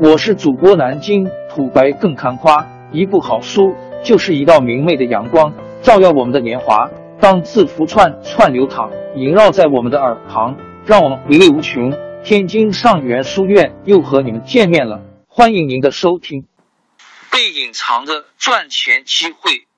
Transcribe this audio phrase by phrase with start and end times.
[0.00, 6.90] 我是主播南京土白更看花，一部好书就是一道明媚的阳光，照耀我们的年华。
[7.20, 11.92] 当字符串串流淌，萦绕在我们的耳旁，让我们回味无穷。
[12.24, 16.48] 天津上元书院又和你们见面了，欢迎您的收听。
[17.30, 19.68] 被隐藏的赚钱机会，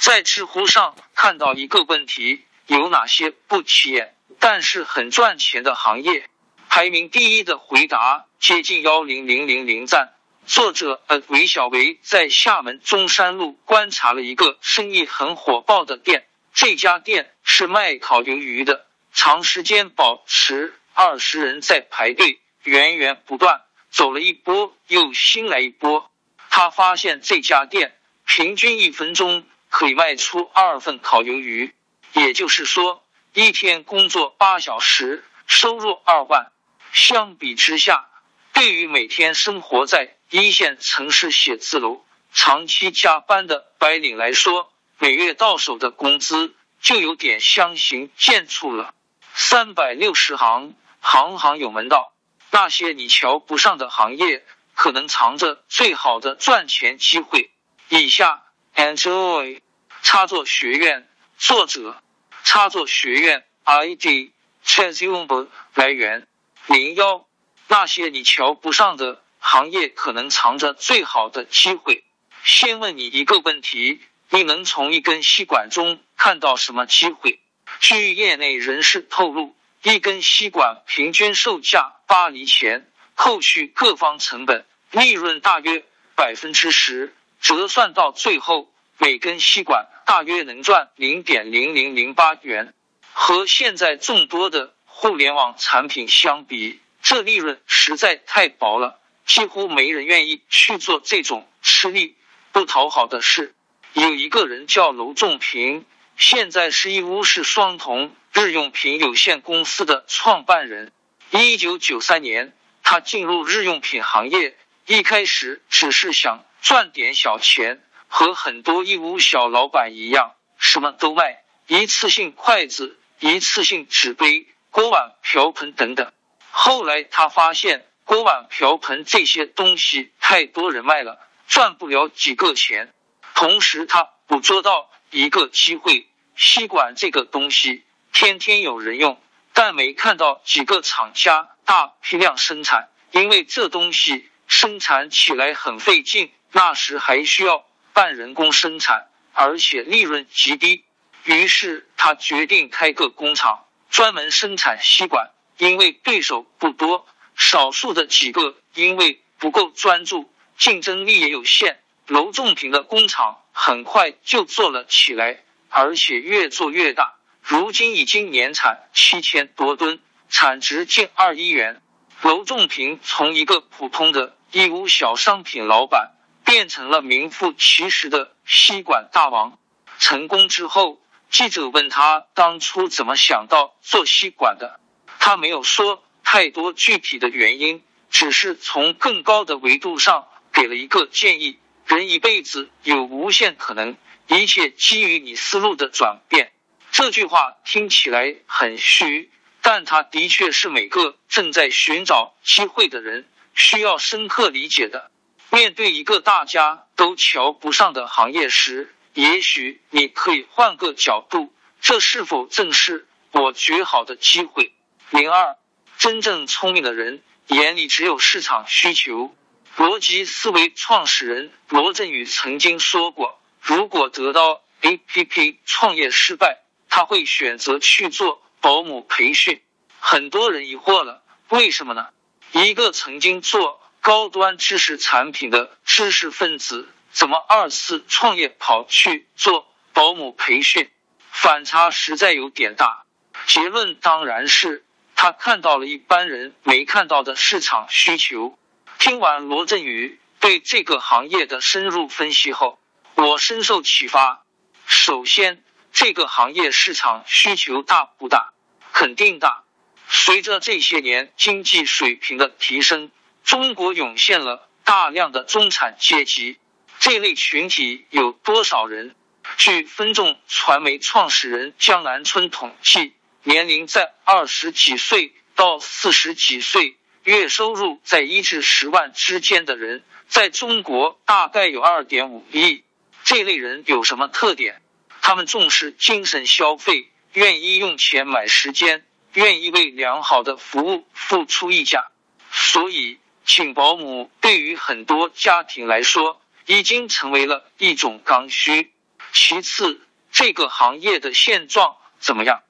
[0.00, 6.24] 在知乎上看到一个问题：有哪些不起眼但是很赚钱的行业？
[6.70, 10.14] 排名第一的回答接近幺零零零零赞。
[10.46, 18.86] 作者呃韦小维在厦门中山路观察了一个生意很火爆的店，这家店是卖烤鱿鱼的。
[19.12, 26.08] 长时间保持二十人在排队，源源不断，走了一波又新来一波。
[26.50, 31.74] 他发现这家店平均一分钟可以卖出二份烤鱿鱼，
[32.12, 33.02] 也就是说
[33.34, 36.52] 一天工作八小时，收入二万。
[36.92, 38.08] 相比之下，
[38.52, 48.94] 对于每天生活在一线城市写字楼、长期加班的白领来说，每月到手的工资就有点相形见绌了。
[49.34, 52.12] 三百六十行，行行有门道。
[52.50, 57.50] 那些你瞧不上的行业，可能藏着最好的赚钱机会。
[57.88, 58.42] 以下
[58.74, 59.60] ，enjoy
[60.02, 62.02] 插座学院作者，
[62.42, 64.32] 插座学院 ID c
[64.64, 66.26] h a s u m b 来源
[66.66, 67.26] 零幺。
[67.68, 72.04] 那些你瞧不上的行业，可能藏着最好的机会。
[72.42, 77.38] 先问你一个问题：你能从一根吸管中看到什么机会？
[77.78, 85.84] 据业内人士透露，一根吸管平均售价八厘钱，后续各方成本利润大约
[86.16, 92.74] 百分之十，折算到最后，每根吸管大约能赚零点零零零八元。
[93.12, 102.16] 和现在众多的互联网产品相比，这利润实在太薄了，几乎没人愿意去做这种吃力
[102.52, 103.54] 不讨好的事。
[103.94, 105.86] 有一个人叫娄仲平。
[106.18, 110.92] 现在是义乌市双瞳日用品有限公司的创办人。
[111.30, 112.52] 一九九三年，
[112.82, 126.12] 他进入日用品行业，一开始只是想赚点小钱，和很多义乌小老板一样，什么都卖，一次性筷子、一次性纸杯、锅碗瓢盆等等。
[126.50, 132.92] 后来他发现锅碗瓢盆这些东西太多人卖了，赚不了几个钱。
[133.34, 136.06] 同时，他捕捉到一个机会。
[136.36, 139.20] 吸管这个东西天天有人用，
[139.52, 150.84] 但没看到几个厂家大批量生产，因为这东西生产起来很费劲，那时还需要半人工生产，而且利润极低。
[151.24, 155.30] 于是他决定开个工厂，专门生产吸管。
[155.58, 157.06] 因为对手不多，
[157.36, 161.80] 少数的几个因为不够专注，竞争力也有限。
[162.06, 165.44] 楼仲平的工厂很快就做了起来。
[165.68, 171.80] 而且越做越大，如今已经年产七千多吨，产值近二亿元。
[172.22, 176.10] 娄仲平从一个普通的义乌小商品老板，
[176.44, 179.58] 变成了名副其实的吸管大王。
[180.00, 181.00] 成功之后，
[181.30, 184.80] 记者问他当初怎么想到做吸管的，
[185.18, 193.96] 他没有说太多具体的原因，只是从更高的维度上给了一个建议：人一辈子有无限可能。
[194.26, 196.52] 一切基于你思路的转变。
[196.92, 205.10] 这句话听起来很虚，但它的确是每个正在寻找机会的人需要深刻理解的。
[205.50, 214.72] 面对一个大家都瞧不上的行业时，也许你可以换个角度：这是否正是我绝好的机会？
[215.10, 215.56] 零二，
[215.98, 219.34] 真正聪明的人眼里只有市场需求。
[219.76, 223.40] 逻辑思维创始人罗振宇曾经说过。
[223.60, 229.62] 如果得到 A P P 创业失败，他会选择去做保姆培训。
[229.98, 232.08] 很多人疑惑了，为什么呢？
[232.52, 240.90] 一个曾经做高端知识产品的知识分子，怎么二次创业跑去做保姆培训？
[241.30, 243.04] 反差实在有点大。
[243.46, 244.84] 结论当然是
[245.16, 248.58] 他看到了一般人没看到的市场需求。
[248.98, 252.78] 听完罗振宇对这个行业的深入分析后。
[253.14, 254.44] 我深受启发。
[254.86, 258.52] 首先，这个行业市场需求大不大？
[258.92, 259.64] 肯定大。
[260.08, 263.10] 随着这些年经济水平的提升，
[263.44, 266.58] 中国涌现了大量的中产阶级。
[267.00, 269.16] 这类群体有多少人？
[269.56, 282.84] 据分众传媒创始人江南春统计，年龄在二十几岁到四十几岁，月收入在一至十万之间的人，在中国大概有二点五亿。
[283.24, 284.82] 这类人有什么特点？
[285.22, 292.10] 他们重视精神消费，愿意用钱买时间，愿意为良好的服务付出溢价。
[292.52, 298.92] 所以，请保姆对于很多家庭来说，已经成为了一种刚需。
[299.32, 300.00] 其次，
[300.30, 302.62] 这个行业的现状怎么样？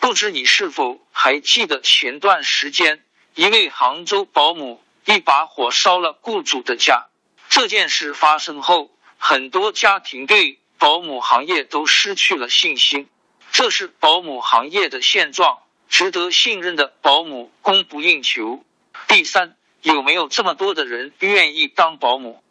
[0.00, 3.02] 不知你是否还记得前段时间，
[3.34, 7.06] 一位杭州保姆一把火烧了雇主的家。
[7.48, 13.08] 这件事发生后，很多家庭对保姆行业都失去了信心。
[13.50, 18.62] 这是保姆行业的现状，值得信任的保姆供不应求。
[19.06, 22.44] 第三，有没有这么多的人愿意当保姆？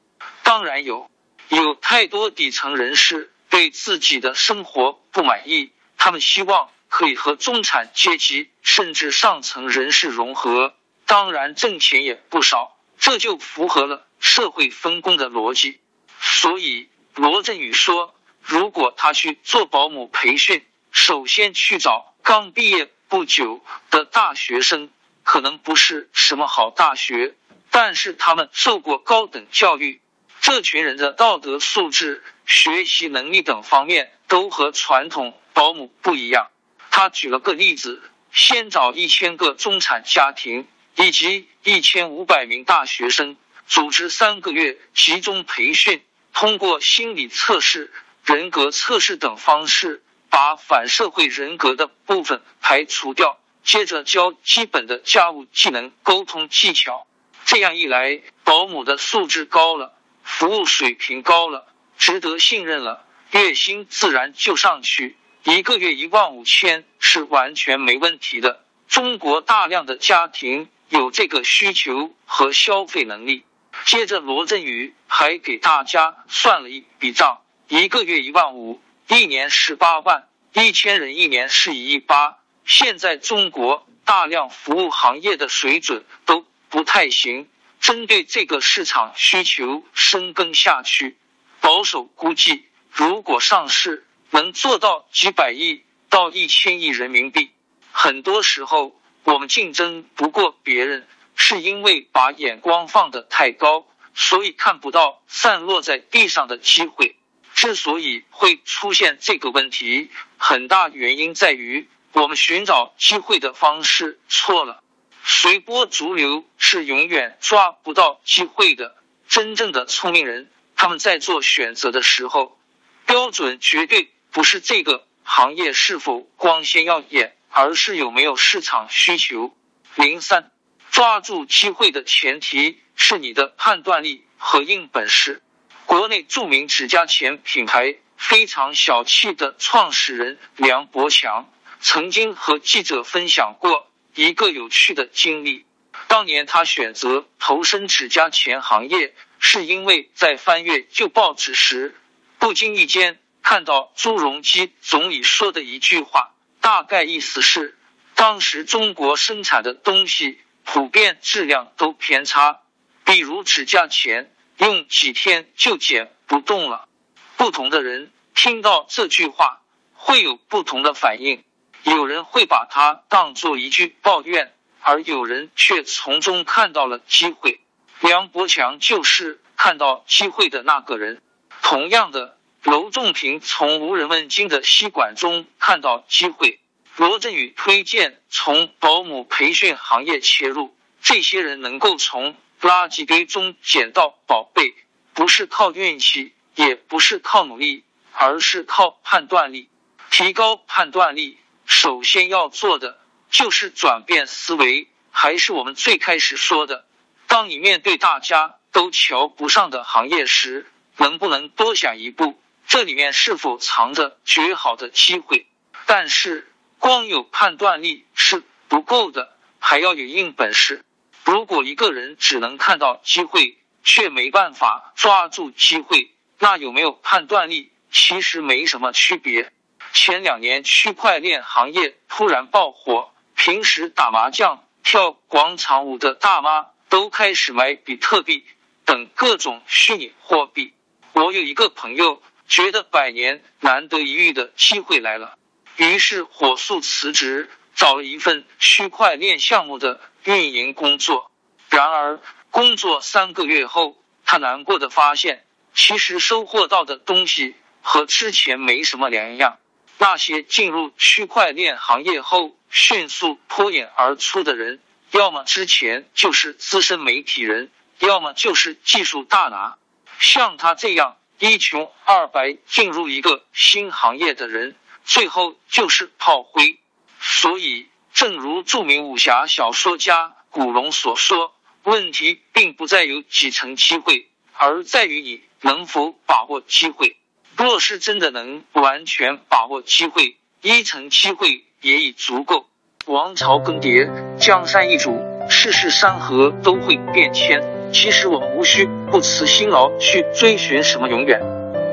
[0.48, 1.12] 当然有，
[1.50, 6.70] 有太多底层人士对自己的生活不满意，他们希望。
[6.90, 10.74] 可以和中产阶级甚至上层人士融合，
[11.06, 15.82] 当然挣钱也不少，这就符合了社会分工的逻辑。
[16.22, 23.62] 所以罗振宇说，如果他去做保姆培训，首先去找刚毕业不久
[23.92, 24.90] 的大学生，
[25.24, 27.36] 可能不是什么好大学，
[27.70, 30.00] 但是他们受过高等教育，
[30.48, 36.48] 这群人的道德素质、学习能力等方面都和传统保姆不一样。
[36.90, 38.02] 他举了个例子：
[38.32, 40.66] 先找一千个中产家庭
[40.96, 43.36] 以及一千五百名大学生，
[43.68, 46.02] 组织三个月集中培训，
[46.32, 47.92] 通过心理测试、
[48.24, 53.38] 人格测试等方式，把反社会人格的部分排除掉。
[53.66, 57.06] 接着教基本的家务技能、沟通技巧。
[57.44, 59.97] 这样一来，保姆的素质高了，
[60.28, 61.66] 服务水平高了，
[61.98, 65.16] 值得信任了，月薪自然就上去。
[65.44, 68.62] 一个月一万五千是完全没问题的。
[68.90, 73.46] 中国大量的家庭有这个需求和消费能力。
[73.86, 82.38] 接着，罗振宇还给大家算了一笔账：一个月一万五，一年十八万，一千人一年是一亿八。
[82.66, 87.48] 现在中国大量服务行业的水准都不太行，
[87.80, 91.18] 针对这个市场需求深耕下去，
[91.62, 94.04] 保守估计，如果上市。
[94.30, 97.50] 能做到几百亿到一千亿人民币，
[97.94, 107.16] 很多时候我们竞争不过别人，是因为把眼光放得太高，所以看不到散落在地上的机会。
[107.56, 114.84] 之所以会出现这个问题，很大原因在于我们寻找机会的方式错了。
[115.30, 118.96] 随波逐流是永远抓不到机会的。
[119.28, 122.58] 真正的聪明人，他们在做选择的时候，
[123.06, 124.10] 标准绝对。
[124.30, 129.56] 不是这个行业是否光鲜耀眼，而是有没有市场需求。
[129.96, 130.52] 零三，
[130.92, 135.42] 抓住机会的前提是你的判断力和硬本事。
[135.86, 143.87] 国内著名指甲钳品牌非常小气的创始人梁博强曾经和记者分享过
[144.18, 145.66] 一个有趣的经历。
[146.08, 151.96] 当年他选择投身指甲钳行业，是因为在翻阅旧报纸时，
[152.40, 153.20] 不经意间。
[153.44, 157.78] 看到朱镕基总理说的一句话，大概意思是，
[158.14, 162.60] 当时中国生产的东西普遍质量都偏差，
[163.06, 166.90] 比如指甲钳，用几天就剪不动了。
[167.38, 169.62] 不同的人听到这句话
[169.94, 171.44] 会有不同的反应，
[171.84, 177.60] 有人会把它当做一句抱怨，而有人却从中看到了机会。
[178.02, 181.22] 梁伯强就是看到机会的那个人。
[181.62, 182.36] 同样的。
[182.64, 186.60] 娄仲平从无人问津的吸管中看到机会，
[186.98, 190.76] 罗振宇推荐从保姆培训行业切入。
[191.02, 194.74] 这些人能够从垃圾堆中捡到宝贝，
[195.14, 199.70] 不是靠运气，也不是靠努力，而是靠判断力。
[200.12, 202.98] 提高判断力，首先要做的
[203.30, 204.88] 就是转变思维。
[205.12, 206.86] 还是我们最开始说的，
[207.28, 212.40] 当你面对大家都瞧不上的行业时，能不能多想一步？
[212.68, 215.48] 这里面是否藏着绝好的机会？
[215.88, 220.86] 但是光有判断力是不够的，还要有硬本事。
[221.26, 229.52] 如果一个人只能看到机会，却没办法抓住机会，那有没有判断力其实没什么区别。
[230.00, 238.46] 前两年区块链行业突然爆火，平时打麻将、跳广场舞的大妈都开始买比特币
[238.86, 240.72] 等各种虚拟货币。
[241.14, 242.22] 我有一个朋友。
[242.48, 245.38] 觉得百年难得一遇的机会来了，
[245.76, 251.30] 于是火速辞职，找了一份区块链项目的运营工作。
[251.70, 259.58] 然而，工作三个月后，他难过的发现，其实收获到的东西和之前没什么两样。
[259.98, 264.80] 那些进入区块链行业后迅速脱颖而出的人，
[265.12, 269.78] 要么之前就是资深媒体人，要么就是技术大拿。
[270.20, 274.76] 像他这样一穷二白进入一个新行业的人，
[275.06, 276.80] 最后就是炮灰。
[277.20, 281.54] 所以，正如著名武侠小说家古龙所说。
[281.84, 284.28] 问题并不在有几成机会，
[284.58, 287.16] 而在于你能否把握机会。
[287.58, 292.68] 若是真的能完全把握机会，一成机会也已足够。
[293.08, 297.64] 王朝更迭，江山易主，世事山河都会变迁。
[297.92, 301.42] 其实我们无需不辞辛劳去追寻什么永远，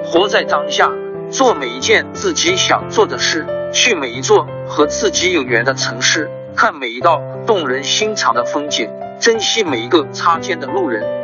[0.04, 0.90] 活在当下，
[1.30, 8.90] 做每一件自己想做的事，去每一座和自己有缘的城市，看每一道动人心肠的风景。
[9.21, 11.24] 珍惜每一个擦肩的路人，